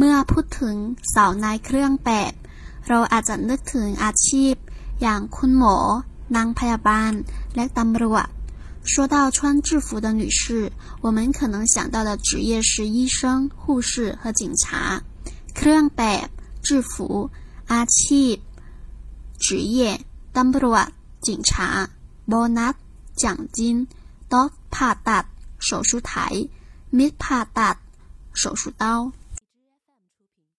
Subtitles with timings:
[0.00, 0.76] เมื่อพูดถึง
[1.14, 2.32] สาวนายเครื่องแบบ
[2.88, 4.54] เราอาจจะนึกถึงอาชีพ
[5.02, 5.76] อย่างคุณหมอ
[6.36, 7.12] นางพยาบาล
[7.56, 8.26] และตำรวจ
[8.92, 10.72] 说到穿制服的女士，
[11.04, 15.02] 我们可能想到的职业是医生、护士和警察。
[15.56, 16.28] เครื่องแบบ
[16.66, 16.92] 制服
[17.72, 18.34] อาชีพ
[19.44, 19.46] 职
[19.76, 19.78] 业
[20.36, 20.86] ตำรวจ
[21.26, 21.52] 警察
[22.28, 22.74] โบนัส
[23.22, 23.24] 奖
[23.56, 23.58] 金
[24.28, 25.24] โต๊ะผ่าตัด
[25.66, 26.10] 手术台
[26.96, 27.76] มิดผ่าตัด
[28.40, 28.84] 手术刀